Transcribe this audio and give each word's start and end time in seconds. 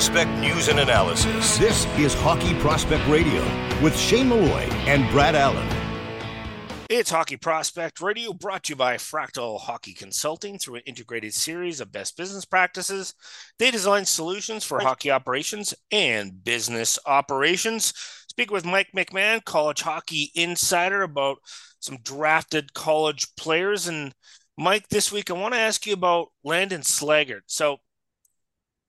prospect 0.00 0.30
news 0.40 0.68
and 0.68 0.80
analysis. 0.80 1.58
This 1.58 1.84
is 1.98 2.14
Hockey 2.14 2.54
Prospect 2.60 3.06
Radio 3.06 3.42
with 3.82 3.94
Shane 3.98 4.30
Malloy 4.30 4.62
and 4.86 5.06
Brad 5.12 5.34
Allen. 5.34 5.68
It's 6.88 7.10
Hockey 7.10 7.36
Prospect 7.36 8.00
Radio 8.00 8.32
brought 8.32 8.62
to 8.64 8.72
you 8.72 8.76
by 8.76 8.96
Fractal 8.96 9.60
Hockey 9.60 9.92
Consulting 9.92 10.58
through 10.58 10.76
an 10.76 10.82
integrated 10.86 11.34
series 11.34 11.82
of 11.82 11.92
best 11.92 12.16
business 12.16 12.46
practices. 12.46 13.14
They 13.58 13.70
design 13.70 14.06
solutions 14.06 14.64
for 14.64 14.80
hockey 14.80 15.10
operations 15.10 15.74
and 15.92 16.42
business 16.42 16.98
operations. 17.04 17.92
Speak 18.26 18.50
with 18.50 18.64
Mike 18.64 18.92
McMahon, 18.96 19.44
college 19.44 19.82
hockey 19.82 20.30
insider, 20.34 21.02
about 21.02 21.40
some 21.80 21.98
drafted 22.02 22.72
college 22.72 23.26
players. 23.36 23.86
And 23.86 24.14
Mike, 24.56 24.88
this 24.88 25.12
week 25.12 25.28
I 25.30 25.34
want 25.34 25.52
to 25.52 25.60
ask 25.60 25.86
you 25.86 25.92
about 25.92 26.28
Landon 26.42 26.80
Slaggert. 26.80 27.42
So 27.48 27.80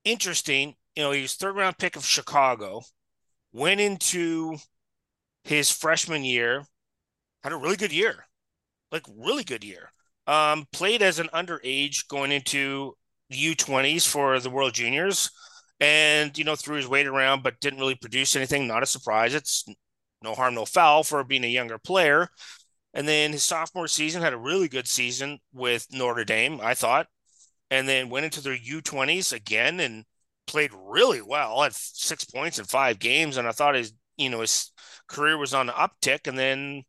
interesting, 0.06 0.74
you 0.96 1.02
know, 1.02 1.12
he 1.12 1.22
was 1.22 1.34
third 1.34 1.56
round 1.56 1.78
pick 1.78 1.96
of 1.96 2.04
Chicago, 2.04 2.82
went 3.52 3.80
into 3.80 4.56
his 5.44 5.70
freshman 5.70 6.24
year 6.24 6.64
had 7.42 7.52
a 7.52 7.56
really 7.56 7.76
good 7.76 7.92
year, 7.92 8.26
like 8.90 9.02
really 9.16 9.44
good 9.44 9.64
year. 9.64 9.90
Um, 10.26 10.66
played 10.72 11.02
as 11.02 11.18
an 11.18 11.28
underage 11.34 12.06
going 12.08 12.30
into 12.30 12.94
U20s 13.32 14.06
for 14.06 14.38
the 14.38 14.50
World 14.50 14.74
Juniors, 14.74 15.30
and 15.80 16.36
you 16.38 16.44
know 16.44 16.54
threw 16.54 16.76
his 16.76 16.88
weight 16.88 17.06
around, 17.06 17.42
but 17.42 17.60
didn't 17.60 17.80
really 17.80 17.96
produce 17.96 18.36
anything. 18.36 18.66
Not 18.66 18.82
a 18.82 18.86
surprise. 18.86 19.34
It's 19.34 19.64
no 20.22 20.34
harm, 20.34 20.54
no 20.54 20.64
foul 20.64 21.02
for 21.02 21.24
being 21.24 21.44
a 21.44 21.48
younger 21.48 21.78
player. 21.78 22.28
And 22.94 23.08
then 23.08 23.32
his 23.32 23.42
sophomore 23.42 23.88
season 23.88 24.22
had 24.22 24.34
a 24.34 24.38
really 24.38 24.68
good 24.68 24.86
season 24.86 25.38
with 25.52 25.86
Notre 25.92 26.24
Dame, 26.24 26.60
I 26.62 26.74
thought, 26.74 27.06
and 27.70 27.88
then 27.88 28.10
went 28.10 28.26
into 28.26 28.42
their 28.42 28.56
U20s 28.56 29.32
again 29.32 29.80
and 29.80 30.04
played 30.46 30.70
really 30.74 31.22
well 31.22 31.62
at 31.62 31.74
six 31.74 32.24
points 32.24 32.58
in 32.58 32.64
five 32.64 32.98
games. 32.98 33.36
And 33.36 33.48
I 33.48 33.52
thought 33.52 33.74
his, 33.74 33.92
you 34.16 34.30
know, 34.30 34.40
his 34.40 34.72
career 35.08 35.38
was 35.38 35.54
on 35.54 35.66
the 35.66 35.72
uptick. 35.72 36.26
And 36.26 36.38
then 36.38 36.84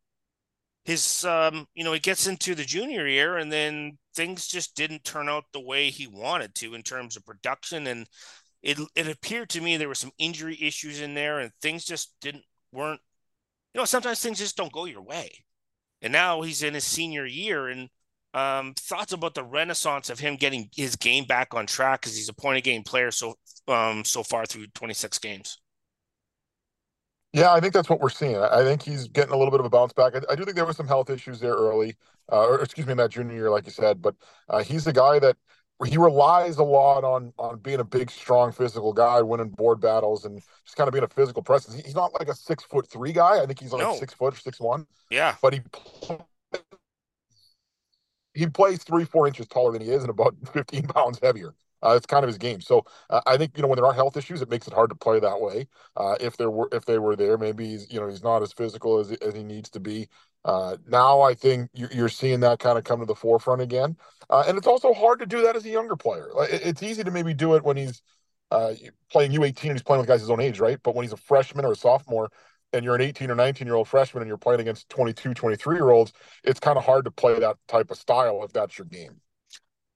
his 0.85 1.23
um, 1.25 1.65
you 1.75 1.83
know 1.83 1.93
he 1.93 1.99
gets 1.99 2.27
into 2.27 2.55
the 2.55 2.63
junior 2.63 3.07
year 3.07 3.37
and 3.37 3.51
then 3.51 3.97
things 4.15 4.47
just 4.47 4.75
didn't 4.75 5.03
turn 5.03 5.29
out 5.29 5.45
the 5.53 5.61
way 5.61 5.89
he 5.89 6.07
wanted 6.07 6.53
to 6.55 6.73
in 6.75 6.83
terms 6.83 7.15
of 7.15 7.25
production 7.25 7.87
and 7.87 8.07
it 8.61 8.77
it 8.95 9.07
appeared 9.07 9.49
to 9.49 9.61
me 9.61 9.77
there 9.77 9.87
were 9.87 9.95
some 9.95 10.11
injury 10.17 10.57
issues 10.61 11.01
in 11.01 11.13
there 11.13 11.39
and 11.39 11.51
things 11.61 11.85
just 11.85 12.13
didn't 12.21 12.43
weren't 12.71 13.01
you 13.73 13.79
know 13.79 13.85
sometimes 13.85 14.19
things 14.19 14.39
just 14.39 14.57
don't 14.57 14.71
go 14.71 14.85
your 14.85 15.01
way 15.01 15.31
and 16.01 16.11
now 16.11 16.41
he's 16.41 16.63
in 16.63 16.73
his 16.73 16.83
senior 16.83 17.25
year 17.25 17.69
and 17.69 17.89
um, 18.34 18.73
thoughts 18.76 19.14
about 19.14 19.36
the 19.36 19.44
renaissance 19.44 20.09
of 20.09 20.20
him 20.20 20.36
getting 20.36 20.70
his 20.76 20.95
game 20.95 21.26
back 21.26 21.53
on 21.53 21.66
track 21.66 22.02
because 22.02 22.16
he's 22.16 22.30
a 22.30 22.34
point 22.34 22.58
of 22.58 22.64
game 22.64 22.84
player 22.84 23.12
so 23.12 23.36
um, 23.67 24.03
so 24.03 24.23
far 24.23 24.45
through 24.45 24.67
26 24.67 25.20
games 25.20 25.58
yeah, 27.34 27.52
I 27.52 27.59
think 27.59 27.73
that's 27.73 27.89
what 27.89 28.00
we're 28.00 28.09
seeing. 28.09 28.38
I 28.38 28.64
think 28.64 28.84
he's 28.84 29.08
getting 29.08 29.34
a 29.34 29.38
little 29.38 29.50
bit 29.50 29.59
of 29.59 29.66
a 29.66 29.70
bounce 29.70 29.92
back. 29.92 30.14
I, 30.16 30.20
I 30.31 30.36
do 30.36 30.45
think 30.45 30.56
there 30.56 30.66
were 30.66 30.73
some 30.73 30.88
health 30.88 31.09
issues 31.09 31.39
there 31.39 31.56
early, 31.56 31.95
uh, 32.31 32.45
or 32.45 32.61
excuse 32.61 32.86
me, 32.86 32.92
in 32.92 32.98
that 33.00 33.09
junior 33.09 33.34
year, 33.34 33.50
like 33.50 33.66
you 33.66 33.72
said. 33.72 34.04
But 34.04 34.16
uh, 34.50 34.64
he's 34.64 34.84
the 34.84 34.94
guy 34.94 35.17
that 35.17 35.36
he 35.84 35.98
relies 35.98 36.58
a 36.58 36.64
lot 36.64 37.04
on 37.04 37.34
on 37.39 37.58
being 37.58 37.80
a 37.80 37.84
big, 37.84 38.11
strong, 38.11 38.52
physical 38.52 38.94
guy, 38.94 39.20
winning 39.23 39.50
board 39.50 39.81
battles, 39.81 40.26
and 40.26 40.42
just 40.64 40.78
kind 40.78 40.88
of 40.88 40.94
being 40.94 41.04
a 41.04 41.08
physical 41.08 41.42
presence. 41.42 41.84
He's 41.84 41.95
not 41.95 42.14
like 42.14 42.28
a 42.28 42.36
six 42.36 42.64
foot 42.66 42.88
three 42.88 43.11
guy. 43.11 43.42
I 43.42 43.48
think 43.48 43.59
he's 43.59 43.73
like 43.73 43.81
no. 43.81 43.95
six 43.95 44.14
foot, 44.14 44.36
six 44.36 44.59
one. 44.59 44.86
Yeah, 45.09 45.36
but 45.42 45.54
he 45.54 45.61
he 48.34 48.48
plays 48.48 48.84
three, 48.84 49.06
four 49.06 49.28
inches 49.28 49.48
taller 49.48 49.72
than 49.72 49.81
he 49.81 49.89
is, 49.89 50.03
and 50.03 50.09
about 50.09 50.36
fifteen 50.53 50.88
pounds 50.88 51.20
heavier. 51.22 51.53
Uh, 51.81 51.95
it's 51.98 52.06
kind 52.06 52.23
of 52.23 52.30
his 52.30 52.38
game. 52.38 52.62
So 52.62 52.86
uh, 53.09 53.20
I 53.26 53.36
think 53.36 53.58
you 53.58 53.62
know 53.62 53.67
when 53.67 53.76
there 53.76 53.86
are 53.86 53.94
health 53.94 54.16
issues, 54.16 54.42
it 54.42 54.50
makes 54.50 54.67
it 54.67 54.73
hard 54.73 54.89
to 54.89 54.95
play 54.95 55.20
that 55.20 55.42
way. 55.42 55.67
Uh, 55.98 56.16
if 56.22 56.38
there 56.38 56.49
were 56.49 56.70
if 56.72 56.86
they 56.86 56.98
were 56.99 57.16
there, 57.16 57.38
maybe 57.38 57.67
he's 57.67 57.92
you 57.92 57.99
know 57.99 58.08
he's 58.08 58.23
not 58.23 58.42
as 58.42 58.54
physical 58.54 58.99
as, 58.99 59.11
as 59.11 59.33
he 59.33 59.43
needs 59.43 59.70
to 59.72 59.80
be. 59.80 60.08
Uh, 60.45 60.77
now 60.88 61.22
I 61.22 61.33
think 61.33 61.70
you're 61.73 62.10
seeing 62.10 62.42
that 62.42 62.60
kind 62.60 62.77
of 62.77 62.83
come 62.83 62.99
to 62.99 63.05
the 63.05 63.16
forefront 63.16 63.61
again, 63.61 63.95
uh, 64.30 64.43
and 64.48 64.58
it's 64.58 64.67
also 64.67 64.93
hard 64.93 65.20
to 65.20 65.26
do 65.26 65.42
that 65.43 65.55
as 65.55 65.66
a 65.66 65.70
younger 65.70 65.95
player. 65.95 66.30
It's 66.49 66.83
easy 66.83 67.04
to 67.04 67.11
maybe 67.11 67.33
do 67.33 67.55
it 67.55 67.64
when 67.64 67.77
he's 67.77 68.02
uh, 68.52 68.73
playing 69.11 69.32
U18 69.32 69.72
and 69.72 69.77
he's 69.77 69.83
playing 69.83 69.99
with 69.99 70.08
guys 70.08 70.22
his 70.22 70.30
own 70.30 70.42
age, 70.42 70.60
right? 70.60 70.77
But 70.83 70.95
when 70.95 71.04
he's 71.04 71.14
a 71.14 71.17
freshman 71.17 71.66
or 71.66 71.72
a 71.72 71.76
sophomore, 71.76 72.30
and 72.73 72.84
you're 72.84 72.95
an 72.95 73.02
18 73.02 73.32
or 73.32 73.36
19 73.36 73.67
year 73.67 73.76
old 73.76 73.88
freshman 73.88 74.22
and 74.22 74.28
you're 74.28 74.38
playing 74.38 74.61
against 74.61 74.89
22 74.89 75.34
23 75.34 75.76
year 75.76 75.89
olds 75.89 76.14
it's 76.44 76.60
kind 76.60 76.78
of 76.78 76.84
hard 76.84 77.06
to 77.06 77.11
play 77.11 77.38
that 77.39 77.58
type 77.67 77.92
of 77.92 77.98
style 77.98 78.44
if 78.44 78.52
that's 78.52 78.78
your 78.78 78.86
game 78.86 79.22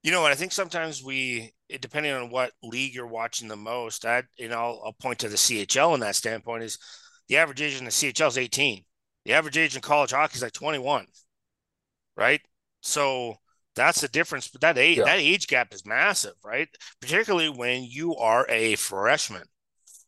you 0.07 0.13
know 0.13 0.21
what? 0.21 0.31
I 0.31 0.35
think 0.35 0.53
sometimes 0.53 1.03
we, 1.03 1.51
depending 1.81 2.13
on 2.13 2.29
what 2.29 2.53
league 2.63 2.95
you're 2.95 3.05
watching 3.05 3.49
the 3.49 3.57
most, 3.57 4.05
I, 4.05 4.23
you 4.37 4.47
know, 4.47 4.55
I'll, 4.55 4.81
I'll 4.85 4.93
point 4.93 5.19
to 5.19 5.27
the 5.27 5.35
CHL 5.35 5.95
in 5.95 5.99
that 5.99 6.15
standpoint 6.15 6.63
is 6.63 6.77
the 7.27 7.35
average 7.35 7.61
age 7.61 7.77
in 7.77 7.83
the 7.83 7.91
CHL 7.91 8.29
is 8.29 8.37
18. 8.37 8.85
The 9.25 9.33
average 9.33 9.57
age 9.57 9.75
in 9.75 9.81
college 9.81 10.11
hockey 10.11 10.37
is 10.37 10.43
like 10.43 10.53
21, 10.53 11.07
right? 12.15 12.39
So 12.79 13.35
that's 13.75 13.99
the 13.99 14.07
difference. 14.07 14.47
But 14.47 14.61
that 14.61 14.77
age, 14.77 14.99
yeah. 14.99 15.03
that 15.03 15.19
age 15.19 15.47
gap 15.47 15.73
is 15.73 15.85
massive, 15.85 16.35
right? 16.41 16.69
Particularly 17.01 17.49
when 17.49 17.83
you 17.83 18.15
are 18.15 18.45
a 18.47 18.75
freshman 18.75 19.43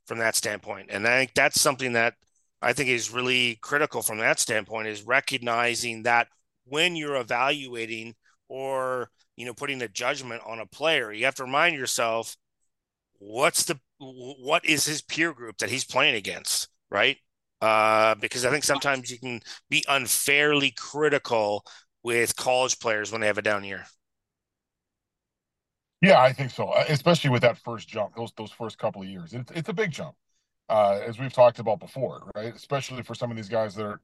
from 0.06 0.19
that 0.19 0.38
standpoint. 0.38 0.91
And 0.91 1.06
I 1.06 1.18
think 1.18 1.34
that's 1.36 1.59
something 1.59 1.91
that 1.94 2.13
I 2.61 2.73
think 2.73 2.89
is 2.89 3.11
really 3.11 3.57
critical 3.61 4.01
from 4.01 4.17
that 4.19 4.39
standpoint 4.39 4.87
is 4.87 5.03
recognizing 5.03 6.03
that 6.03 6.27
when 6.65 6.95
you're 6.95 7.15
evaluating 7.15 8.15
or 8.47 9.09
you 9.39 9.45
know, 9.45 9.53
putting 9.53 9.81
a 9.81 9.87
judgment 9.87 10.41
on 10.45 10.59
a 10.59 10.65
player, 10.65 11.13
you 11.13 11.23
have 11.23 11.35
to 11.35 11.45
remind 11.45 11.73
yourself 11.73 12.35
what's 13.19 13.63
the 13.63 13.79
what 13.99 14.65
is 14.65 14.85
his 14.85 15.01
peer 15.01 15.33
group 15.33 15.57
that 15.59 15.69
he's 15.69 15.85
playing 15.85 16.15
against, 16.15 16.67
right? 16.91 17.15
Uh, 17.61 18.15
because 18.15 18.45
I 18.45 18.51
think 18.51 18.65
sometimes 18.65 19.09
you 19.09 19.17
can 19.17 19.39
be 19.69 19.85
unfairly 19.87 20.71
critical 20.71 21.65
with 22.03 22.35
college 22.35 22.79
players 22.79 23.13
when 23.13 23.21
they 23.21 23.27
have 23.27 23.37
a 23.37 23.41
down 23.41 23.63
year. 23.63 23.85
Yeah, 26.01 26.19
I 26.19 26.33
think 26.33 26.51
so. 26.51 26.73
Especially 26.73 27.29
with 27.29 27.41
that 27.43 27.57
first 27.57 27.87
jump, 27.87 28.15
those 28.17 28.33
those 28.35 28.51
first 28.51 28.77
couple 28.77 29.01
of 29.01 29.07
years, 29.07 29.31
it's 29.31 29.51
it's 29.51 29.69
a 29.69 29.73
big 29.73 29.91
jump, 29.91 30.15
uh, 30.69 31.00
as 31.06 31.19
we've 31.19 31.34
talked 31.34 31.59
about 31.59 31.80
before, 31.80 32.31
right? 32.35 32.56
Especially 32.56 33.03
for 33.03 33.16
some 33.16 33.31
of 33.31 33.38
these 33.38 33.50
guys 33.50 33.75
that 33.75 33.85
are 33.85 34.02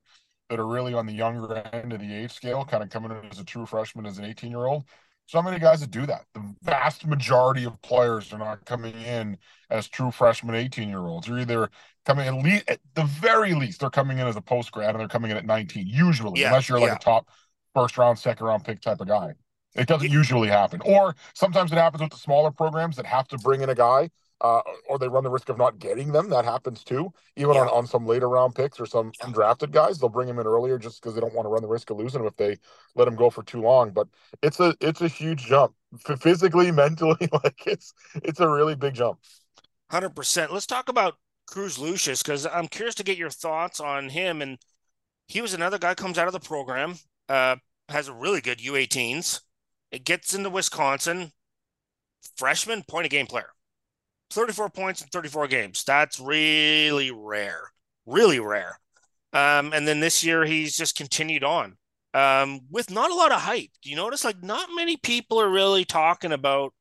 that 0.49 0.59
are 0.59 0.67
really 0.67 0.93
on 0.93 1.05
the 1.07 1.13
younger 1.13 1.53
end 1.73 1.91
of 1.91 1.99
the 1.99 2.13
age 2.13 2.31
scale, 2.31 2.63
kind 2.65 2.83
of 2.83 2.89
coming 2.89 3.11
in 3.11 3.17
as 3.31 3.39
a 3.39 3.43
true 3.43 3.65
freshman 3.65 4.05
as 4.05 4.19
an 4.19 4.25
18 4.25 4.51
year 4.51 4.65
old 4.65 4.85
so 5.27 5.41
many 5.41 5.59
guys 5.59 5.79
that 5.81 5.91
do 5.91 6.05
that. 6.05 6.25
The 6.33 6.55
vast 6.61 7.05
majority 7.05 7.63
of 7.63 7.81
players 7.81 8.31
are 8.31 8.37
not 8.37 8.65
coming 8.65 8.93
in 8.95 9.37
as 9.69 9.87
true 9.87 10.11
freshman 10.11 10.55
18 10.55 10.87
year 10.87 10.99
olds. 10.99 11.27
They're 11.27 11.39
either 11.39 11.69
coming 12.05 12.27
at 12.27 12.35
least 12.35 12.69
at 12.69 12.79
the 12.93 13.05
very 13.05 13.53
least, 13.55 13.79
they're 13.79 13.89
coming 13.89 14.19
in 14.19 14.27
as 14.27 14.35
a 14.35 14.41
post 14.41 14.71
grad 14.71 14.91
and 14.91 14.99
they're 14.99 15.07
coming 15.07 15.31
in 15.31 15.37
at 15.37 15.45
19, 15.45 15.87
usually, 15.87 16.41
yeah, 16.41 16.47
unless 16.47 16.69
you're 16.69 16.79
like 16.79 16.89
yeah. 16.89 16.95
a 16.95 16.99
top 16.99 17.29
first 17.73 17.97
round, 17.97 18.19
second 18.19 18.45
round 18.45 18.63
pick 18.63 18.81
type 18.81 19.01
of 19.01 19.07
guy. 19.07 19.33
It 19.75 19.87
doesn't 19.87 20.11
usually 20.11 20.47
happen. 20.47 20.81
Or 20.85 21.15
sometimes 21.33 21.71
it 21.71 21.77
happens 21.77 22.01
with 22.01 22.11
the 22.11 22.17
smaller 22.17 22.51
programs 22.51 22.95
that 22.95 23.05
have 23.05 23.27
to 23.29 23.37
bring 23.39 23.61
in 23.61 23.69
a 23.69 23.75
guy 23.75 24.09
uh, 24.45 24.61
or 24.87 24.99
they 24.99 25.07
run 25.07 25.23
the 25.23 25.29
risk 25.29 25.49
of 25.49 25.57
not 25.57 25.79
getting 25.79 26.11
them. 26.11 26.29
That 26.29 26.45
happens 26.45 26.83
too. 26.83 27.11
Even 27.35 27.55
yeah. 27.55 27.61
on, 27.61 27.67
on 27.69 27.87
some 27.87 28.05
later 28.05 28.29
round 28.29 28.53
picks 28.53 28.79
or 28.79 28.85
some 28.85 29.11
undrafted 29.23 29.71
guys, 29.71 29.97
they'll 29.97 30.07
bring 30.09 30.27
them 30.27 30.37
in 30.37 30.45
earlier 30.45 30.77
just 30.77 31.01
because 31.01 31.15
they 31.15 31.21
don't 31.21 31.33
want 31.33 31.45
to 31.45 31.49
run 31.49 31.63
the 31.63 31.67
risk 31.67 31.89
of 31.89 31.97
losing 31.97 32.19
them 32.19 32.27
if 32.27 32.35
they 32.37 32.57
let 32.93 33.05
them 33.05 33.15
go 33.15 33.31
for 33.31 33.41
too 33.41 33.61
long. 33.61 33.89
But 33.89 34.07
it's 34.43 34.59
a 34.59 34.75
it's 34.81 35.01
a 35.01 35.07
huge 35.07 35.45
jump, 35.45 35.73
F- 36.07 36.21
physically, 36.21 36.71
mentally. 36.83 37.27
Like 37.31 37.65
it's 37.65 37.93
it's 38.15 38.39
a 38.39 38.47
really 38.47 38.75
big 38.75 38.93
jump. 38.93 39.19
Hundred 39.89 40.15
percent. 40.15 40.53
Let's 40.53 40.67
talk 40.67 40.89
about 40.89 41.15
Cruz 41.47 41.79
Lucius 41.79 42.21
because 42.21 42.45
I'm 42.45 42.67
curious 42.67 42.95
to 42.95 43.03
get 43.03 43.17
your 43.17 43.31
thoughts 43.31 43.79
on 43.79 44.09
him. 44.09 44.43
And 44.43 44.59
he 45.27 45.41
was 45.41 45.55
another 45.55 45.79
guy 45.79 45.95
comes 45.95 46.19
out 46.19 46.27
of 46.27 46.33
the 46.33 46.39
program, 46.39 46.95
uh, 47.29 47.55
has 47.89 48.09
a 48.09 48.13
really 48.13 48.41
good 48.41 48.59
U18s. 48.59 49.41
It 49.91 50.05
gets 50.05 50.35
into 50.35 50.51
Wisconsin, 50.51 51.31
freshman 52.37 52.83
point 52.83 53.05
of 53.05 53.11
game 53.11 53.25
player 53.25 53.49
34 54.31 54.69
points 54.69 55.01
in 55.01 55.07
34 55.07 55.47
games. 55.47 55.83
That's 55.85 56.19
really 56.19 57.11
rare, 57.11 57.71
really 58.05 58.39
rare. 58.39 58.79
Um, 59.33 59.73
and 59.73 59.87
then 59.87 59.99
this 59.99 60.23
year 60.23 60.45
he's 60.45 60.77
just 60.77 60.95
continued 60.95 61.43
on 61.43 61.77
um, 62.13 62.61
with 62.71 62.89
not 62.89 63.11
a 63.11 63.15
lot 63.15 63.33
of 63.33 63.41
hype. 63.41 63.71
You 63.83 63.97
notice 63.97 64.23
like 64.23 64.41
not 64.41 64.69
many 64.73 64.95
people 64.95 65.39
are 65.39 65.49
really 65.49 65.83
talking 65.83 66.31
about 66.31 66.73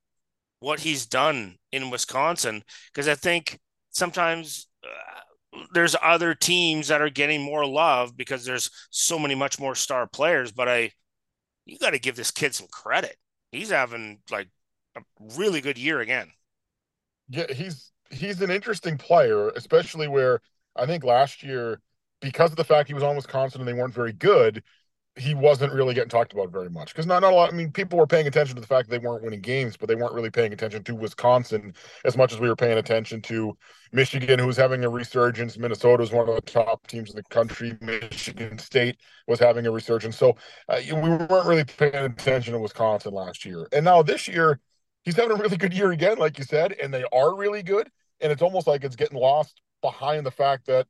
what 0.60 0.80
he's 0.80 1.06
done 1.06 1.56
in 1.72 1.90
Wisconsin 1.90 2.62
because 2.92 3.08
I 3.08 3.16
think 3.16 3.58
sometimes 3.90 4.68
uh, 4.84 5.58
there's 5.72 5.96
other 6.00 6.34
teams 6.34 6.88
that 6.88 7.02
are 7.02 7.10
getting 7.10 7.42
more 7.42 7.66
love 7.66 8.16
because 8.16 8.44
there's 8.44 8.70
so 8.90 9.18
many 9.18 9.34
much 9.34 9.58
more 9.58 9.74
star 9.74 10.06
players. 10.06 10.52
But 10.52 10.68
I, 10.68 10.92
you 11.66 11.78
got 11.78 11.90
to 11.90 11.98
give 11.98 12.14
this 12.14 12.30
kid 12.30 12.54
some 12.54 12.68
credit. 12.70 13.16
He's 13.50 13.70
having 13.70 14.20
like 14.30 14.48
a 14.96 15.02
really 15.36 15.60
good 15.60 15.78
year 15.78 16.00
again 16.00 16.30
yeah, 17.28 17.52
he's 17.52 17.92
he's 18.10 18.40
an 18.40 18.50
interesting 18.50 18.98
player, 18.98 19.48
especially 19.50 20.08
where 20.08 20.40
I 20.76 20.86
think 20.86 21.04
last 21.04 21.42
year, 21.42 21.80
because 22.20 22.50
of 22.50 22.56
the 22.56 22.64
fact 22.64 22.88
he 22.88 22.94
was 22.94 23.02
on 23.02 23.16
Wisconsin 23.16 23.60
and 23.60 23.68
they 23.68 23.74
weren't 23.74 23.94
very 23.94 24.12
good, 24.12 24.62
he 25.16 25.34
wasn't 25.34 25.72
really 25.72 25.94
getting 25.94 26.08
talked 26.10 26.32
about 26.32 26.50
very 26.50 26.68
much 26.68 26.92
because 26.92 27.06
not, 27.06 27.22
not 27.22 27.32
a 27.32 27.36
lot. 27.36 27.52
I 27.52 27.56
mean, 27.56 27.70
people 27.70 27.98
were 27.98 28.06
paying 28.06 28.26
attention 28.26 28.56
to 28.56 28.60
the 28.60 28.66
fact 28.66 28.88
that 28.88 29.00
they 29.00 29.06
weren't 29.06 29.22
winning 29.22 29.40
games, 29.40 29.76
but 29.76 29.88
they 29.88 29.94
weren't 29.94 30.12
really 30.12 30.30
paying 30.30 30.52
attention 30.52 30.82
to 30.82 30.94
Wisconsin 30.94 31.72
as 32.04 32.16
much 32.16 32.32
as 32.32 32.40
we 32.40 32.48
were 32.48 32.56
paying 32.56 32.78
attention 32.78 33.22
to 33.22 33.56
Michigan, 33.92 34.40
who 34.40 34.46
was 34.46 34.56
having 34.56 34.84
a 34.84 34.88
resurgence. 34.88 35.56
Minnesota 35.56 36.02
is 36.02 36.10
one 36.10 36.28
of 36.28 36.34
the 36.34 36.40
top 36.40 36.84
teams 36.88 37.10
in 37.10 37.16
the 37.16 37.22
country. 37.24 37.78
Michigan 37.80 38.58
State 38.58 38.96
was 39.28 39.38
having 39.38 39.66
a 39.66 39.70
resurgence. 39.70 40.16
So 40.16 40.36
uh, 40.68 40.80
we 40.84 40.92
weren't 40.94 41.46
really 41.46 41.64
paying 41.64 41.94
attention 41.94 42.52
to 42.54 42.58
Wisconsin 42.58 43.14
last 43.14 43.44
year. 43.44 43.68
And 43.72 43.84
now 43.84 44.02
this 44.02 44.26
year, 44.26 44.58
he's 45.04 45.16
having 45.16 45.36
a 45.36 45.40
really 45.40 45.56
good 45.56 45.72
year 45.72 45.92
again, 45.92 46.18
like 46.18 46.38
you 46.38 46.44
said, 46.44 46.72
and 46.82 46.92
they 46.92 47.04
are 47.12 47.34
really 47.34 47.62
good. 47.62 47.90
And 48.20 48.32
it's 48.32 48.42
almost 48.42 48.66
like 48.66 48.84
it's 48.84 48.96
getting 48.96 49.18
lost 49.18 49.60
behind 49.82 50.24
the 50.24 50.30
fact 50.30 50.66
that 50.66 50.86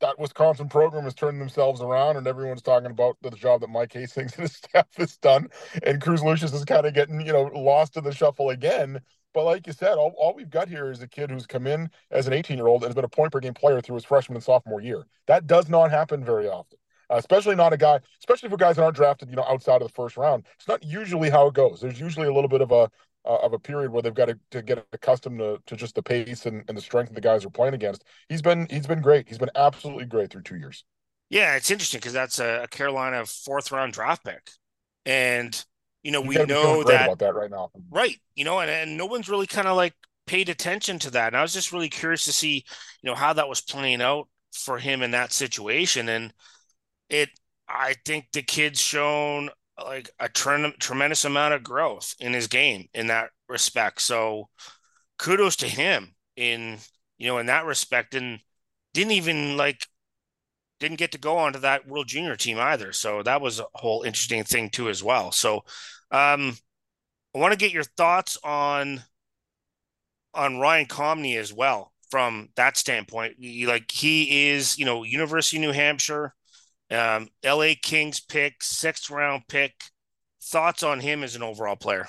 that 0.00 0.18
Wisconsin 0.18 0.68
program 0.68 1.06
is 1.06 1.14
turning 1.14 1.38
themselves 1.38 1.80
around, 1.80 2.16
and 2.16 2.26
everyone's 2.26 2.62
talking 2.62 2.90
about 2.90 3.16
the 3.22 3.30
job 3.30 3.60
that 3.60 3.68
Mike 3.68 3.92
Hastings 3.92 4.32
and 4.36 4.42
his 4.42 4.56
staff 4.56 4.86
has 4.96 5.16
done. 5.18 5.48
And 5.82 6.00
Cruz 6.00 6.22
Lucius 6.22 6.52
is 6.52 6.64
kind 6.64 6.86
of 6.86 6.94
getting, 6.94 7.20
you 7.20 7.32
know, 7.32 7.50
lost 7.54 7.96
in 7.96 8.04
the 8.04 8.12
shuffle 8.12 8.50
again. 8.50 9.00
But 9.32 9.44
like 9.44 9.66
you 9.66 9.72
said, 9.72 9.94
all, 9.94 10.12
all 10.16 10.34
we've 10.34 10.50
got 10.50 10.68
here 10.68 10.90
is 10.90 11.02
a 11.02 11.08
kid 11.08 11.30
who's 11.30 11.46
come 11.46 11.66
in 11.66 11.90
as 12.10 12.26
an 12.26 12.32
18 12.32 12.56
year 12.56 12.66
old 12.66 12.82
and 12.82 12.88
has 12.88 12.94
been 12.96 13.04
a 13.04 13.08
point 13.08 13.32
per 13.32 13.40
game 13.40 13.54
player 13.54 13.80
through 13.80 13.94
his 13.94 14.04
freshman 14.04 14.36
and 14.36 14.44
sophomore 14.44 14.80
year. 14.80 15.06
That 15.26 15.46
does 15.46 15.68
not 15.68 15.90
happen 15.90 16.24
very 16.24 16.48
often, 16.48 16.78
uh, 17.10 17.16
especially 17.16 17.54
not 17.54 17.72
a 17.72 17.76
guy, 17.76 18.00
especially 18.18 18.48
for 18.48 18.56
guys 18.56 18.76
that 18.76 18.82
aren't 18.82 18.96
drafted, 18.96 19.30
you 19.30 19.36
know, 19.36 19.44
outside 19.48 19.82
of 19.82 19.88
the 19.88 19.94
first 19.94 20.16
round. 20.16 20.46
It's 20.56 20.66
not 20.66 20.82
usually 20.82 21.30
how 21.30 21.46
it 21.46 21.54
goes. 21.54 21.80
There's 21.80 22.00
usually 22.00 22.26
a 22.26 22.34
little 22.34 22.48
bit 22.48 22.60
of 22.60 22.72
a 22.72 22.90
uh, 23.24 23.36
of 23.36 23.52
a 23.52 23.58
period 23.58 23.92
where 23.92 24.02
they've 24.02 24.14
got 24.14 24.26
to, 24.26 24.38
to 24.50 24.62
get 24.62 24.86
accustomed 24.92 25.38
to, 25.38 25.58
to 25.66 25.76
just 25.76 25.94
the 25.94 26.02
pace 26.02 26.46
and, 26.46 26.64
and 26.68 26.76
the 26.76 26.82
strength 26.82 27.10
of 27.10 27.14
the 27.14 27.20
guys 27.20 27.42
they're 27.42 27.50
playing 27.50 27.74
against. 27.74 28.04
He's 28.28 28.42
been 28.42 28.66
he's 28.70 28.86
been 28.86 29.00
great. 29.00 29.28
He's 29.28 29.38
been 29.38 29.50
absolutely 29.54 30.06
great 30.06 30.30
through 30.30 30.42
two 30.42 30.56
years. 30.56 30.84
Yeah, 31.28 31.56
it's 31.56 31.70
interesting 31.70 31.98
because 31.98 32.12
that's 32.12 32.38
a 32.38 32.66
Carolina 32.70 33.24
fourth 33.26 33.70
round 33.70 33.92
draft 33.92 34.24
pick, 34.24 34.50
and 35.06 35.64
you 36.02 36.12
know 36.12 36.20
we 36.20 36.36
know 36.36 36.82
that 36.84 37.04
about 37.04 37.18
that 37.20 37.34
right 37.34 37.50
now, 37.50 37.70
right? 37.90 38.16
You 38.34 38.44
know, 38.44 38.60
and, 38.60 38.70
and 38.70 38.96
no 38.96 39.06
one's 39.06 39.28
really 39.28 39.46
kind 39.46 39.68
of 39.68 39.76
like 39.76 39.94
paid 40.26 40.48
attention 40.48 40.98
to 41.00 41.10
that. 41.10 41.28
And 41.28 41.36
I 41.36 41.42
was 41.42 41.52
just 41.52 41.72
really 41.72 41.88
curious 41.88 42.24
to 42.24 42.32
see, 42.32 42.64
you 43.02 43.10
know, 43.10 43.14
how 43.14 43.32
that 43.32 43.48
was 43.48 43.60
playing 43.60 44.02
out 44.02 44.28
for 44.52 44.78
him 44.78 45.02
in 45.02 45.12
that 45.12 45.32
situation, 45.32 46.08
and 46.08 46.32
it. 47.08 47.28
I 47.72 47.94
think 48.04 48.26
the 48.32 48.42
kid's 48.42 48.80
shown 48.80 49.48
like 49.84 50.10
a 50.18 50.28
tre- 50.28 50.74
tremendous 50.78 51.24
amount 51.24 51.54
of 51.54 51.62
growth 51.62 52.14
in 52.20 52.32
his 52.32 52.46
game 52.46 52.88
in 52.94 53.08
that 53.08 53.30
respect. 53.48 54.00
So 54.00 54.48
kudos 55.18 55.56
to 55.56 55.68
him 55.68 56.14
in 56.36 56.78
you 57.18 57.26
know 57.26 57.38
in 57.38 57.46
that 57.46 57.66
respect, 57.66 58.14
and 58.14 58.40
didn't 58.94 59.12
even 59.12 59.56
like 59.56 59.86
didn't 60.80 60.98
get 60.98 61.12
to 61.12 61.18
go 61.18 61.36
onto 61.36 61.58
that 61.60 61.86
World 61.86 62.08
Junior 62.08 62.36
team 62.36 62.58
either. 62.58 62.92
So 62.92 63.22
that 63.22 63.40
was 63.40 63.60
a 63.60 63.66
whole 63.74 64.02
interesting 64.02 64.44
thing 64.44 64.70
too 64.70 64.88
as 64.88 65.02
well. 65.04 65.30
So 65.30 65.56
um, 66.10 66.56
I 67.34 67.38
want 67.38 67.52
to 67.52 67.58
get 67.58 67.72
your 67.72 67.84
thoughts 67.84 68.38
on 68.42 69.02
on 70.34 70.58
Ryan 70.58 70.86
Conmy 70.86 71.36
as 71.36 71.52
well 71.52 71.92
from 72.10 72.48
that 72.56 72.76
standpoint. 72.76 73.36
Like 73.66 73.90
he 73.90 74.48
is, 74.50 74.78
you 74.78 74.84
know, 74.84 75.04
University 75.04 75.58
of 75.58 75.62
New 75.62 75.72
Hampshire 75.72 76.34
um, 76.90 77.28
LA 77.44 77.72
Kings 77.80 78.20
pick, 78.20 78.62
sixth 78.62 79.10
round 79.10 79.44
pick. 79.48 79.74
Thoughts 80.42 80.82
on 80.82 81.00
him 81.00 81.22
as 81.22 81.36
an 81.36 81.42
overall 81.42 81.76
player? 81.76 82.08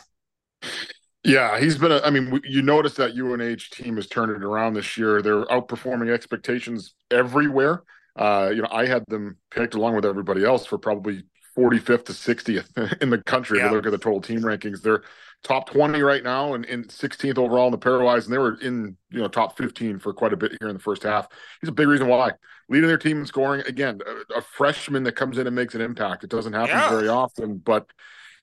Yeah, 1.23 1.59
he's 1.59 1.77
been. 1.77 1.91
A, 1.91 2.01
I 2.01 2.09
mean, 2.09 2.41
you 2.43 2.61
notice 2.61 2.95
that 2.95 3.11
UNH 3.11 3.69
team 3.71 3.97
has 3.97 4.07
turned 4.07 4.31
it 4.31 4.43
around 4.43 4.73
this 4.73 4.97
year. 4.97 5.21
They're 5.21 5.45
outperforming 5.45 6.11
expectations 6.11 6.95
everywhere. 7.11 7.83
Uh, 8.15 8.51
you 8.53 8.61
know, 8.61 8.69
I 8.71 8.87
had 8.87 9.03
them 9.07 9.37
picked 9.51 9.75
along 9.75 9.95
with 9.95 10.05
everybody 10.05 10.43
else 10.43 10.65
for 10.65 10.77
probably 10.77 11.23
45th 11.57 12.05
to 12.05 12.13
60th 12.13 12.97
in 13.01 13.09
the 13.09 13.19
country. 13.19 13.59
Yeah. 13.59 13.65
If 13.65 13.71
you 13.71 13.77
look 13.77 13.85
at 13.85 13.91
the 13.91 13.97
total 13.97 14.21
team 14.21 14.41
rankings, 14.41 14.81
they're 14.81 15.03
top 15.43 15.69
20 15.69 16.01
right 16.01 16.23
now 16.23 16.53
and, 16.53 16.65
and 16.65 16.87
16th 16.87 17.37
overall 17.37 17.67
in 17.67 17.71
the 17.71 17.77
pairwise, 17.77 18.25
and 18.25 18.33
they 18.33 18.37
were 18.37 18.59
in 18.61 18.95
you 19.09 19.19
know 19.19 19.27
top 19.27 19.57
15 19.57 19.99
for 19.99 20.13
quite 20.13 20.33
a 20.33 20.37
bit 20.37 20.55
here 20.59 20.69
in 20.69 20.75
the 20.75 20.81
first 20.81 21.03
half. 21.03 21.27
He's 21.61 21.69
a 21.69 21.73
big 21.73 21.87
reason 21.87 22.07
why 22.07 22.31
leading 22.69 22.87
their 22.87 22.97
team 22.97 23.19
in 23.19 23.25
scoring. 23.25 23.61
Again, 23.67 23.99
a, 24.05 24.39
a 24.39 24.41
freshman 24.41 25.03
that 25.03 25.15
comes 25.15 25.37
in 25.37 25.45
and 25.45 25.55
makes 25.55 25.75
an 25.75 25.81
impact. 25.81 26.23
It 26.23 26.29
doesn't 26.29 26.53
happen 26.53 26.69
yeah. 26.69 26.89
very 26.89 27.09
often, 27.09 27.57
but 27.57 27.85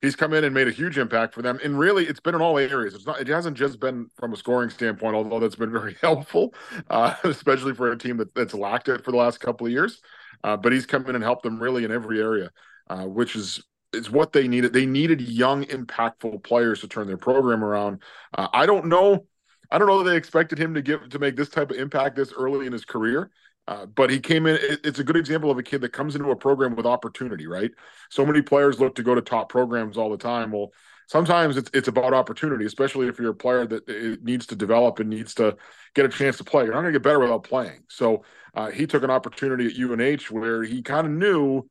he's 0.03 0.15
come 0.15 0.35
in 0.35 0.45
and 0.45 0.55
made 0.55 0.69
a 0.69 0.73
huge 0.73 0.99
impact 0.99 1.35
for 1.35 1.43
them. 1.43 1.59
And 1.65 1.79
really, 1.79 2.06
it's 2.06 2.21
been 2.21 2.35
in 2.35 2.43
all 2.43 2.59
areas. 2.59 2.95
It's 2.95 3.06
not. 3.06 3.21
It 3.21 3.29
hasn't 3.29 3.56
just 3.56 3.81
been 3.81 4.09
from 4.17 4.33
a 4.33 4.37
scoring 4.37 4.71
standpoint, 4.71 5.17
although 5.17 5.41
that's 5.41 5.56
been 5.56 5.73
very 5.81 5.97
helpful, 6.01 6.55
uh, 6.91 7.15
especially 7.25 7.75
for 7.75 7.91
a 7.91 7.99
team 7.99 8.19
that, 8.19 8.35
that's 8.35 8.55
lacked 8.55 8.89
it 8.89 9.05
for 9.05 9.11
the 9.11 9.17
last 9.17 9.41
couple 9.41 9.67
of 9.67 9.73
years. 9.73 10.01
Uh, 10.44 10.56
but 10.56 10.73
he's 10.73 10.87
come 10.87 11.05
in 11.06 11.17
and 11.17 11.25
helped 11.25 11.43
them 11.43 11.61
really 11.61 11.85
in 11.85 11.91
every 11.91 12.21
area, 12.21 12.51
uh, 12.89 13.05
which 13.05 13.35
is 13.35 13.62
is 13.93 14.11
what 14.11 14.32
they 14.32 14.49
needed. 14.49 14.73
They 14.73 14.87
needed 14.87 15.20
young, 15.20 15.64
impactful 15.64 16.43
players 16.43 16.81
to 16.81 16.88
turn 16.88 17.06
their 17.06 17.17
program 17.17 17.64
around. 17.64 18.02
Uh, 18.37 18.49
I 18.52 18.67
don't 18.67 18.87
know. 18.87 19.26
I 19.70 19.79
don't 19.79 19.88
know 19.88 20.02
that 20.02 20.11
they 20.11 20.17
expected 20.17 20.58
him 20.58 20.75
to 20.75 20.82
give 20.82 21.08
to 21.08 21.19
make 21.19 21.37
this 21.37 21.49
type 21.49 21.70
of 21.70 21.76
impact 21.76 22.17
this 22.17 22.32
early 22.32 22.67
in 22.67 22.73
his 22.73 22.85
career. 22.85 23.31
Uh, 23.67 23.85
but 23.85 24.08
he 24.08 24.19
came 24.19 24.46
in. 24.46 24.56
It, 24.56 24.81
it's 24.85 24.99
a 24.99 25.05
good 25.05 25.17
example 25.17 25.50
of 25.50 25.58
a 25.58 25.62
kid 25.62 25.82
that 25.82 25.93
comes 25.93 26.17
into 26.17 26.31
a 26.31 26.37
program 26.37 26.75
with 26.75 26.87
opportunity, 26.87 27.46
right? 27.46 27.70
So 28.08 28.25
many 28.25 28.40
players 28.40 28.81
look 28.81 28.94
to 28.94 29.02
go 29.02 29.14
to 29.14 29.20
top 29.20 29.50
programs 29.50 29.99
all 29.99 30.11
the 30.11 30.17
time. 30.17 30.52
Well, 30.52 30.73
sometimes 31.06 31.58
it's 31.58 31.70
it's 31.75 31.88
about 31.88 32.14
opportunity, 32.14 32.64
especially 32.64 33.08
if 33.08 33.19
you're 33.19 33.32
a 33.32 33.34
player 33.34 33.67
that 33.67 34.23
needs 34.23 34.46
to 34.46 34.56
develop 34.56 35.00
and 35.00 35.11
needs 35.11 35.34
to 35.34 35.56
get 35.94 36.06
a 36.06 36.08
chance 36.08 36.38
to 36.38 36.44
play. 36.44 36.64
You're 36.64 36.73
not 36.73 36.81
going 36.81 36.94
to 36.94 36.99
get 36.99 37.02
better 37.02 37.19
without 37.19 37.44
playing. 37.44 37.82
So 37.88 38.25
uh, 38.55 38.70
he 38.70 38.87
took 38.87 39.02
an 39.02 39.11
opportunity 39.11 39.67
at 39.67 39.79
UNH 39.79 40.31
where 40.31 40.62
he 40.62 40.81
kind 40.81 41.06
of 41.06 41.12
knew 41.12 41.69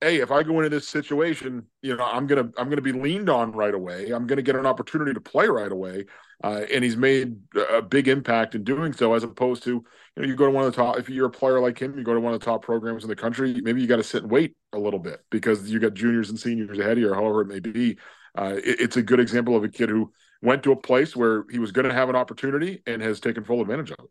hey, 0.00 0.20
if 0.20 0.30
I 0.30 0.42
go 0.42 0.58
into 0.58 0.68
this 0.68 0.88
situation, 0.88 1.66
you 1.82 1.96
know, 1.96 2.04
I'm 2.04 2.26
gonna 2.26 2.50
I'm 2.58 2.68
gonna 2.68 2.82
be 2.82 2.92
leaned 2.92 3.28
on 3.28 3.52
right 3.52 3.74
away. 3.74 4.10
I'm 4.10 4.26
gonna 4.26 4.42
get 4.42 4.56
an 4.56 4.66
opportunity 4.66 5.14
to 5.14 5.20
play 5.20 5.48
right 5.48 5.70
away, 5.70 6.06
uh, 6.42 6.62
and 6.72 6.84
he's 6.84 6.96
made 6.96 7.36
a 7.70 7.80
big 7.80 8.08
impact 8.08 8.54
in 8.54 8.64
doing 8.64 8.92
so. 8.92 9.14
As 9.14 9.24
opposed 9.24 9.62
to, 9.64 9.70
you 9.70 9.84
know, 10.16 10.26
you 10.26 10.36
go 10.36 10.46
to 10.46 10.50
one 10.50 10.64
of 10.64 10.72
the 10.72 10.82
top. 10.82 10.98
If 10.98 11.08
you're 11.08 11.26
a 11.26 11.30
player 11.30 11.60
like 11.60 11.78
him, 11.78 11.96
you 11.96 12.04
go 12.04 12.14
to 12.14 12.20
one 12.20 12.34
of 12.34 12.40
the 12.40 12.44
top 12.46 12.62
programs 12.62 13.02
in 13.02 13.08
the 13.08 13.16
country. 13.16 13.60
Maybe 13.62 13.80
you 13.80 13.86
got 13.86 13.96
to 13.96 14.04
sit 14.04 14.22
and 14.22 14.30
wait 14.30 14.56
a 14.72 14.78
little 14.78 15.00
bit 15.00 15.20
because 15.30 15.70
you 15.70 15.78
got 15.78 15.94
juniors 15.94 16.30
and 16.30 16.38
seniors 16.38 16.78
ahead 16.78 16.92
of 16.92 16.98
you, 16.98 17.10
or 17.10 17.14
however 17.14 17.42
it 17.42 17.48
may 17.48 17.60
be. 17.60 17.96
Uh, 18.36 18.56
it, 18.56 18.80
it's 18.80 18.96
a 18.96 19.02
good 19.02 19.20
example 19.20 19.56
of 19.56 19.64
a 19.64 19.68
kid 19.68 19.88
who 19.88 20.12
went 20.42 20.62
to 20.64 20.72
a 20.72 20.76
place 20.76 21.16
where 21.16 21.44
he 21.50 21.58
was 21.58 21.72
going 21.72 21.88
to 21.88 21.94
have 21.94 22.10
an 22.10 22.16
opportunity 22.16 22.82
and 22.86 23.00
has 23.00 23.20
taken 23.20 23.44
full 23.44 23.62
advantage 23.62 23.90
of 23.90 24.00
it. 24.00 24.10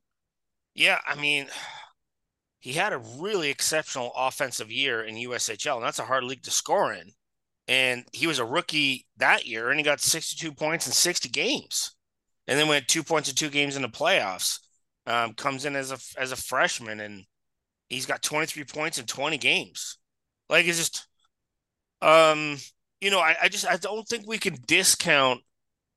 Yeah, 0.73 0.99
I 1.05 1.15
mean 1.15 1.47
he 2.63 2.71
had 2.71 2.93
a 2.93 3.03
really 3.19 3.49
exceptional 3.49 4.13
offensive 4.15 4.71
year 4.71 5.03
in 5.03 5.15
USHL, 5.15 5.75
and 5.75 5.83
that's 5.83 5.99
a 5.99 6.05
hard 6.05 6.23
league 6.23 6.43
to 6.43 6.51
score 6.51 6.93
in. 6.93 7.11
And 7.67 8.05
he 8.13 8.25
was 8.25 8.39
a 8.39 8.45
rookie 8.45 9.05
that 9.17 9.45
year, 9.45 9.69
and 9.69 9.77
he 9.77 9.83
got 9.83 9.99
62 9.99 10.53
points 10.53 10.87
in 10.87 10.93
60 10.93 11.27
games, 11.27 11.93
and 12.47 12.57
then 12.57 12.69
went 12.69 12.87
two 12.87 13.03
points 13.03 13.27
in 13.27 13.35
two 13.35 13.49
games 13.49 13.75
in 13.75 13.81
the 13.81 13.89
playoffs. 13.89 14.59
Um, 15.05 15.33
comes 15.33 15.65
in 15.65 15.75
as 15.75 15.91
a 15.91 15.97
as 16.17 16.31
a 16.31 16.37
freshman, 16.37 17.01
and 17.01 17.25
he's 17.89 18.05
got 18.05 18.21
23 18.21 18.63
points 18.63 18.97
in 18.97 19.07
20 19.07 19.37
games. 19.39 19.97
Like 20.47 20.65
it's 20.65 20.77
just, 20.77 21.05
um, 22.01 22.55
you 23.01 23.11
know, 23.11 23.19
I, 23.19 23.35
I 23.41 23.49
just 23.49 23.67
I 23.67 23.75
don't 23.75 24.07
think 24.07 24.25
we 24.25 24.37
can 24.37 24.55
discount 24.65 25.41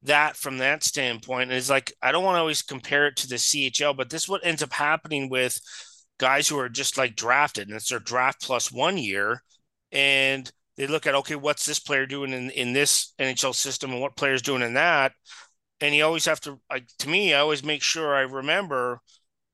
that 0.02 0.35
from 0.37 0.59
that 0.59 0.83
standpoint. 0.83 1.50
And 1.50 1.59
it's 1.59 1.71
like 1.71 1.93
I 2.02 2.11
don't 2.11 2.25
want 2.25 2.35
to 2.35 2.41
always 2.41 2.62
compare 2.62 3.07
it 3.07 3.14
to 3.19 3.29
the 3.29 3.37
CHL, 3.37 3.97
but 3.97 4.11
this 4.11 4.25
is 4.25 4.29
what 4.29 4.45
ends 4.45 4.64
up 4.64 4.73
happening 4.73 5.31
with 5.31 5.61
guys 6.19 6.49
who 6.49 6.59
are 6.59 6.69
just 6.69 6.97
like 6.97 7.17
drafted 7.17 7.69
and 7.69 7.77
it's 7.77 7.91
their 7.91 7.99
draft 7.99 8.43
plus 8.43 8.73
one 8.73 8.99
year 8.99 9.43
and 9.93 10.51
they 10.77 10.87
look 10.87 11.07
at 11.07 11.15
okay 11.15 11.37
what's 11.37 11.67
this 11.67 11.79
player 11.79 12.07
doing 12.07 12.33
in, 12.33 12.51
in 12.51 12.73
this 12.73 13.15
nhl 13.21 13.55
system 13.55 13.93
and 13.93 14.01
what 14.01 14.17
players 14.17 14.43
doing 14.43 14.63
in 14.63 14.75
that? 14.75 15.13
And 15.81 15.95
you 15.95 16.05
always 16.05 16.25
have 16.25 16.41
to 16.41 16.59
like 16.71 16.87
to 17.01 17.09
me 17.09 17.35
i 17.35 17.41
always 17.41 17.63
make 17.63 17.83
sure 17.83 18.15
i 18.15 18.23
remember 18.23 19.01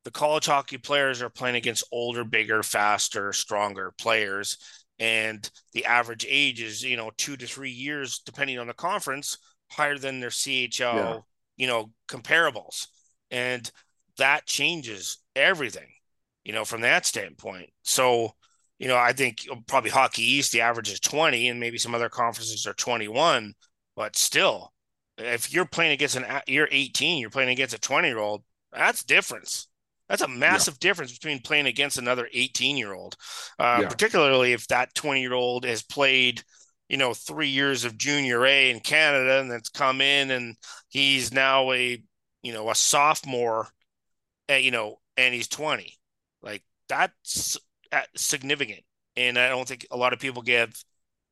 the 0.04 0.10
college 0.10 0.46
hockey 0.46 0.78
players 0.78 1.20
are 1.20 1.30
playing 1.30 1.56
against 1.56 1.84
older 1.90 2.24
bigger 2.24 2.62
faster 2.62 3.32
stronger 3.32 3.92
players 3.98 4.56
and 5.00 5.50
the 5.72 5.84
average 5.84 6.24
age 6.28 6.62
is 6.62 6.82
you 6.82 6.96
know 6.96 7.10
two 7.16 7.36
to 7.36 7.46
three 7.46 7.70
years 7.70 8.20
depending 8.24 8.58
on 8.58 8.68
the 8.68 8.74
conference 8.74 9.36
higher 9.72 9.98
than 9.98 10.20
their 10.20 10.30
chl 10.30 10.78
yeah. 10.78 11.18
you 11.56 11.66
know 11.66 11.90
comparables. 12.12 12.86
And 13.30 13.70
that 14.18 14.46
changes 14.46 15.18
everything 15.34 15.88
you 16.44 16.52
know, 16.52 16.64
from 16.64 16.80
that 16.82 17.06
standpoint. 17.06 17.70
So, 17.82 18.32
you 18.78 18.88
know, 18.88 18.96
I 18.96 19.12
think 19.12 19.46
probably 19.66 19.90
Hockey 19.90 20.22
East, 20.22 20.52
the 20.52 20.62
average 20.62 20.90
is 20.90 21.00
20, 21.00 21.48
and 21.48 21.60
maybe 21.60 21.78
some 21.78 21.94
other 21.94 22.08
conferences 22.08 22.66
are 22.66 22.74
21, 22.74 23.54
but 23.94 24.16
still, 24.16 24.72
if 25.18 25.52
you're 25.52 25.66
playing 25.66 25.92
against 25.92 26.16
an, 26.16 26.24
you're 26.46 26.68
18, 26.70 27.18
you're 27.18 27.30
playing 27.30 27.50
against 27.50 27.74
a 27.74 27.80
20 27.80 28.08
year 28.08 28.18
old, 28.18 28.42
that's 28.72 29.04
difference. 29.04 29.68
That's 30.08 30.22
a 30.22 30.28
massive 30.28 30.74
yeah. 30.74 30.88
difference 30.88 31.12
between 31.12 31.40
playing 31.40 31.66
against 31.66 31.96
another 31.96 32.28
18 32.32 32.76
year 32.76 32.92
old, 32.92 33.16
uh, 33.58 33.78
yeah. 33.82 33.88
particularly 33.88 34.52
if 34.52 34.66
that 34.68 34.94
20 34.94 35.20
year 35.20 35.34
old 35.34 35.64
has 35.64 35.82
played, 35.82 36.42
you 36.88 36.96
know, 36.96 37.14
three 37.14 37.48
years 37.48 37.84
of 37.84 37.96
junior 37.96 38.44
A 38.44 38.70
in 38.70 38.80
Canada 38.80 39.40
and 39.40 39.50
that's 39.50 39.68
come 39.68 40.00
in 40.00 40.30
and 40.30 40.56
he's 40.88 41.32
now 41.32 41.72
a, 41.72 42.02
you 42.42 42.52
know, 42.52 42.68
a 42.68 42.74
sophomore, 42.74 43.68
at, 44.48 44.64
you 44.64 44.70
know, 44.70 44.98
and 45.16 45.32
he's 45.32 45.48
20 45.48 45.84
like 45.84 45.94
that's 46.92 47.56
uh, 47.90 48.00
significant. 48.14 48.80
and 49.16 49.38
I 49.38 49.48
don't 49.48 49.66
think 49.66 49.86
a 49.90 49.96
lot 49.96 50.12
of 50.12 50.18
people 50.18 50.42
give 50.42 50.72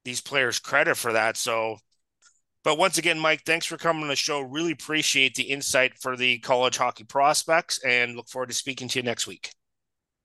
these 0.04 0.20
players 0.20 0.58
credit 0.58 0.96
for 0.96 1.12
that. 1.12 1.36
So, 1.36 1.76
but 2.64 2.78
once 2.78 2.98
again, 2.98 3.18
Mike, 3.18 3.42
thanks 3.44 3.66
for 3.66 3.76
coming 3.76 4.02
on 4.02 4.08
the 4.08 4.16
show. 4.16 4.40
Really 4.40 4.72
appreciate 4.72 5.34
the 5.34 5.44
insight 5.44 5.98
for 5.98 6.16
the 6.16 6.38
college 6.38 6.76
hockey 6.76 7.04
prospects, 7.04 7.82
and 7.84 8.16
look 8.16 8.28
forward 8.28 8.48
to 8.48 8.54
speaking 8.54 8.88
to 8.88 8.98
you 8.98 9.02
next 9.02 9.26
week. 9.26 9.52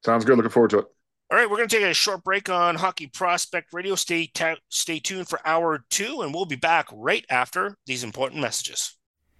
Sounds 0.04 0.26
good. 0.26 0.38
Looking 0.38 0.52
forward 0.52 0.72
to 0.72 0.80
it. 0.80 0.86
All 1.32 1.38
right, 1.38 1.50
we're 1.50 1.58
going 1.58 1.70
to 1.70 1.76
take 1.76 1.86
a 1.86 1.94
short 1.94 2.24
break 2.24 2.50
on 2.50 2.76
Hockey 2.76 3.08
Prospect 3.08 3.74
Radio. 3.74 3.96
Stay 3.96 4.30
ta- 4.34 4.58
stay 4.70 5.00
tuned 5.00 5.28
for 5.28 5.40
hour 5.46 5.84
two, 5.90 6.22
and 6.22 6.34
we'll 6.34 6.46
be 6.46 6.56
back 6.56 6.88
right 6.94 7.26
after 7.30 7.78
these 7.88 8.04
important 8.04 8.42
messages. 8.42 8.96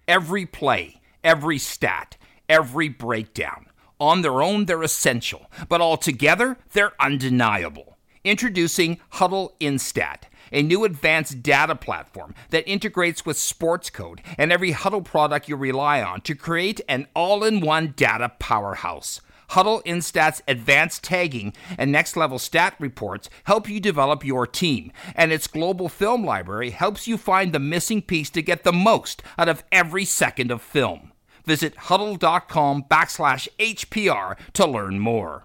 Every 0.08 0.46
play, 0.46 1.00
every 1.22 1.58
stat, 1.58 2.16
every 2.48 2.88
breakdown. 2.88 3.66
On 3.98 4.20
their 4.20 4.42
own, 4.42 4.66
they're 4.66 4.82
essential, 4.82 5.50
but 5.68 5.80
all 5.80 5.96
together, 5.96 6.58
they're 6.72 6.92
undeniable. 7.00 7.96
Introducing 8.24 9.00
Hudl 9.14 9.52
Instat, 9.58 10.24
a 10.52 10.62
new 10.62 10.84
advanced 10.84 11.42
data 11.42 11.74
platform 11.74 12.34
that 12.50 12.68
integrates 12.68 13.24
with 13.24 13.38
Sportscode 13.38 14.18
and 14.36 14.52
every 14.52 14.72
Hudl 14.72 15.04
product 15.04 15.48
you 15.48 15.56
rely 15.56 16.02
on 16.02 16.20
to 16.22 16.34
create 16.34 16.80
an 16.88 17.06
all 17.14 17.42
in 17.42 17.60
one 17.60 17.94
data 17.96 18.32
powerhouse. 18.38 19.20
Hudl 19.50 19.82
Instat's 19.84 20.42
advanced 20.48 21.04
tagging 21.04 21.54
and 21.78 21.90
next 21.90 22.16
level 22.16 22.38
stat 22.38 22.74
reports 22.78 23.30
help 23.44 23.68
you 23.68 23.80
develop 23.80 24.24
your 24.24 24.46
team, 24.46 24.92
and 25.14 25.32
its 25.32 25.46
global 25.46 25.88
film 25.88 26.24
library 26.24 26.70
helps 26.70 27.06
you 27.06 27.16
find 27.16 27.52
the 27.52 27.60
missing 27.60 28.02
piece 28.02 28.28
to 28.30 28.42
get 28.42 28.64
the 28.64 28.72
most 28.72 29.22
out 29.38 29.48
of 29.48 29.64
every 29.70 30.04
second 30.04 30.50
of 30.50 30.60
film. 30.60 31.12
Visit 31.46 31.76
hudl.com 31.76 32.84
backslash 32.90 33.48
HPR 33.58 34.36
to 34.52 34.66
learn 34.66 34.98
more. 34.98 35.44